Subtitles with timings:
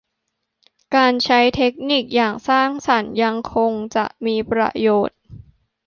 [0.95, 5.17] การใช้เทคนิคอย่างสร้างสรรค์ยังคงจะมีประโยชน์